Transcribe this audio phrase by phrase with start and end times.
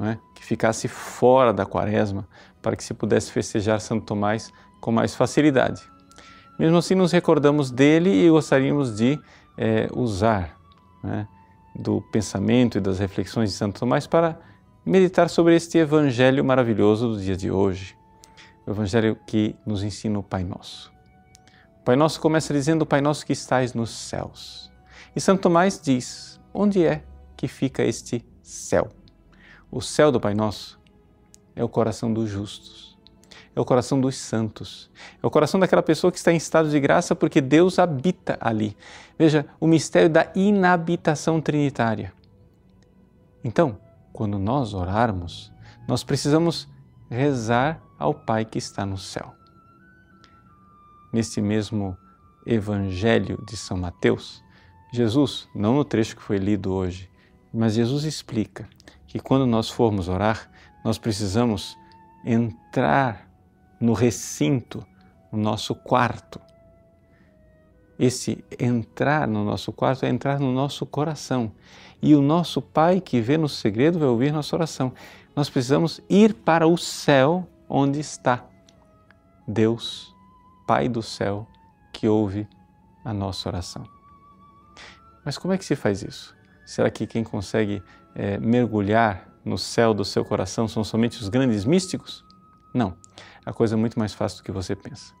[0.00, 2.26] é, que ficasse fora da quaresma,
[2.62, 5.82] para que se pudesse festejar Santo Tomás com mais facilidade.
[6.58, 9.20] Mesmo assim, nos recordamos dele e gostaríamos de
[9.58, 10.58] é, usar
[11.02, 11.28] né,
[11.74, 14.38] do pensamento e das reflexões de Santo Tomás para
[14.84, 17.96] meditar sobre este Evangelho maravilhoso do dia de hoje,
[18.66, 20.90] o Evangelho que nos ensina o Pai Nosso.
[21.80, 24.72] O Pai Nosso começa dizendo: Pai Nosso que estais nos céus.
[25.14, 27.02] E Santo Tomás diz: onde é
[27.36, 28.88] que fica este céu?
[29.70, 30.80] O céu do Pai Nosso
[31.54, 32.85] é o coração dos justos
[33.56, 34.90] é o coração dos santos.
[35.22, 38.76] É o coração daquela pessoa que está em estado de graça porque Deus habita ali.
[39.18, 42.12] Veja, o mistério da inabitação trinitária.
[43.42, 43.78] Então,
[44.12, 45.50] quando nós orarmos,
[45.88, 46.68] nós precisamos
[47.08, 49.32] rezar ao Pai que está no céu.
[51.10, 51.96] Neste mesmo
[52.44, 54.44] Evangelho de São Mateus,
[54.92, 57.10] Jesus, não no trecho que foi lido hoje,
[57.54, 58.68] mas Jesus explica
[59.06, 60.50] que quando nós formos orar,
[60.84, 61.76] nós precisamos
[62.24, 63.25] entrar
[63.80, 64.86] no recinto,
[65.30, 66.40] no nosso quarto.
[67.98, 71.52] Esse entrar no nosso quarto é entrar no nosso coração.
[72.02, 74.92] E o nosso Pai que vê no segredo vai ouvir nossa oração.
[75.34, 78.44] Nós precisamos ir para o céu onde está
[79.46, 80.14] Deus,
[80.66, 81.46] Pai do céu,
[81.92, 82.46] que ouve
[83.04, 83.84] a nossa oração.
[85.24, 86.34] Mas como é que se faz isso?
[86.64, 87.82] Será que quem consegue
[88.14, 92.25] é, mergulhar no céu do seu coração são somente os grandes místicos?
[92.76, 92.96] Não
[93.46, 95.14] a coisa é muito mais fácil do que você pensa.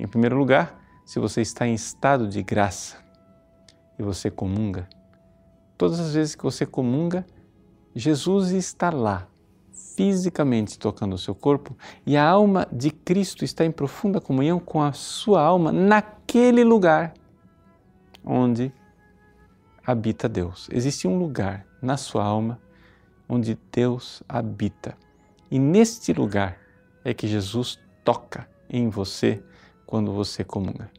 [0.00, 2.96] Em primeiro lugar, se você está em estado de graça
[3.96, 4.88] e você comunga,
[5.78, 7.24] todas as vezes que você comunga,
[7.94, 9.28] Jesus está lá,
[9.96, 14.82] fisicamente tocando o seu corpo, e a alma de Cristo está em profunda comunhão com
[14.82, 17.14] a sua alma naquele lugar
[18.24, 18.72] onde
[19.86, 20.68] habita Deus.
[20.72, 22.60] Existe um lugar na sua alma
[23.28, 24.96] onde Deus habita.
[25.50, 26.58] E neste lugar
[27.04, 29.42] é que Jesus toca em você
[29.84, 30.90] quando você comunga.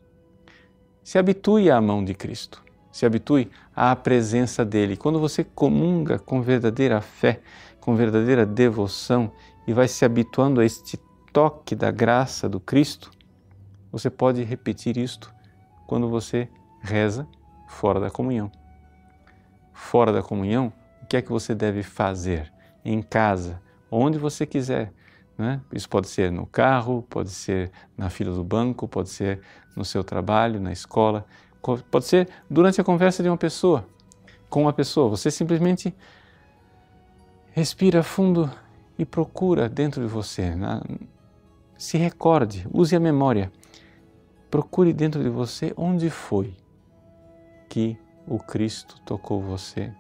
[1.03, 4.97] Se habitue à mão de Cristo, se habitue à presença dele.
[4.97, 7.39] Quando você comunga com verdadeira fé,
[7.79, 9.31] com verdadeira devoção
[9.65, 10.97] e vai se habituando a este
[11.31, 13.09] toque da graça do Cristo,
[13.91, 15.33] você pode repetir isto
[15.87, 16.49] quando você
[16.81, 17.27] reza
[17.67, 18.51] fora da comunhão.
[19.73, 22.51] Fora da comunhão, o que é que você deve fazer?
[22.83, 24.93] Em casa, onde você quiser,
[25.37, 25.61] né?
[25.73, 29.41] Isso pode ser no carro, pode ser na fila do banco, pode ser
[29.75, 31.25] no seu trabalho, na escola,
[31.91, 33.85] pode ser durante a conversa de uma pessoa,
[34.49, 35.09] com uma pessoa.
[35.09, 35.93] Você simplesmente
[37.51, 38.49] respira fundo
[38.97, 40.53] e procura dentro de você.
[41.77, 43.51] Se recorde, use a memória.
[44.49, 46.55] Procure dentro de você onde foi
[47.69, 47.97] que
[48.27, 49.93] o Cristo tocou você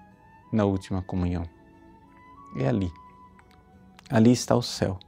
[0.51, 1.43] na última comunhão.
[2.57, 2.91] É ali.
[4.11, 4.99] Ali está o céu.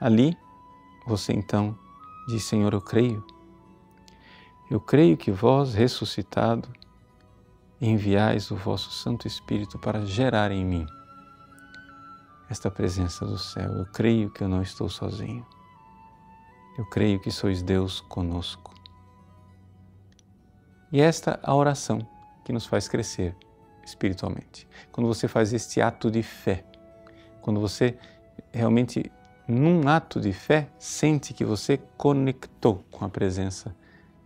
[0.00, 0.36] Ali,
[1.06, 1.76] você então
[2.28, 3.24] diz: Senhor, eu creio.
[4.70, 6.68] Eu creio que vós, ressuscitado,
[7.80, 10.86] enviais o vosso Santo Espírito para gerar em mim
[12.48, 13.72] esta presença do céu.
[13.72, 15.44] Eu creio que eu não estou sozinho.
[16.78, 18.72] Eu creio que sois Deus conosco.
[20.92, 22.06] E esta é a oração
[22.44, 23.36] que nos faz crescer
[23.84, 24.66] espiritualmente.
[24.92, 26.64] Quando você faz este ato de fé,
[27.44, 27.94] quando você
[28.50, 29.12] realmente
[29.46, 33.76] num ato de fé, sente que você conectou com a presença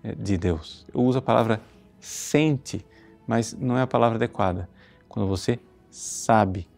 [0.05, 0.87] eh, de Deus.
[0.95, 1.61] Eu uso a palavra
[1.99, 2.87] sente,
[3.27, 4.69] mas não é a palavra adequada.
[5.09, 5.59] Quando você
[5.91, 6.69] sabe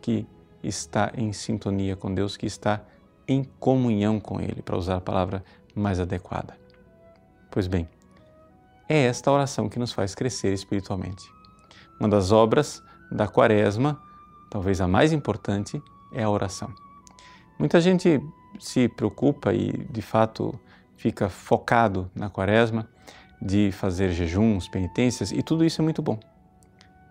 [0.00, 0.26] que
[0.62, 2.80] está em sintonia com Deus, que está
[3.28, 5.44] em comunhão com Ele, para usar a palavra
[5.74, 6.56] mais adequada.
[7.50, 7.86] Pois bem,
[8.88, 11.30] é esta oração que nos faz crescer espiritualmente.
[12.00, 12.82] Uma das obras
[13.12, 14.00] da Quaresma,
[14.50, 15.80] talvez a mais importante,
[16.12, 16.74] é a oração.
[17.58, 18.20] Muita gente
[18.58, 20.58] se preocupa e, de fato,
[20.96, 22.88] fica focado na quaresma
[23.40, 26.18] de fazer jejuns, penitências e tudo isso é muito bom.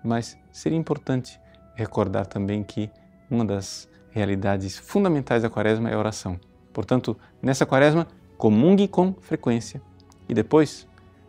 [0.03, 1.39] Mas seria importante
[1.75, 2.89] recordar também que
[3.31, 6.39] uma das realidades fundamentais da quaresma é a oração.
[6.73, 8.07] Portanto, nessa quaresma,
[8.37, 9.81] comungue com frequência
[10.27, 10.87] e depois,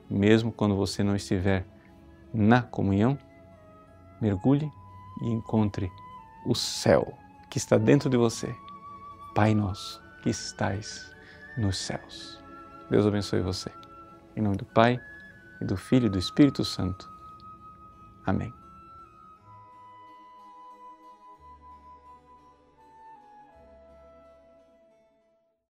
[0.09, 1.65] mesmo quando você não estiver
[2.33, 3.19] na comunhão,
[4.21, 4.71] mergulhe
[5.22, 5.90] e encontre
[6.46, 7.17] o céu
[7.50, 8.55] que está dentro de você
[9.34, 11.11] Pai nosso que estais
[11.56, 12.43] nos céus.
[12.90, 13.70] Deus abençoe você.
[14.37, 15.00] Em nome do Pai,
[15.61, 17.11] e do Filho e do Espírito Santo.
[18.26, 18.60] Amém.